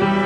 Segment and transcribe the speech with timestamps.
[0.00, 0.19] you.